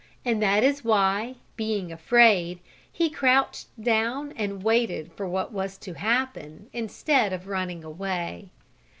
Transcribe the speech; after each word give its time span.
And 0.25 0.41
that 0.41 0.63
is 0.63 0.83
why, 0.83 1.35
being 1.55 1.91
afraid, 1.91 2.59
he 2.91 3.07
crouched 3.11 3.67
down, 3.79 4.33
and 4.35 4.63
waited 4.63 5.11
for 5.13 5.27
what 5.27 5.53
was 5.53 5.77
to 5.77 5.93
happen, 5.93 6.71
instead 6.73 7.31
of 7.33 7.47
running 7.47 7.83
away. 7.83 8.49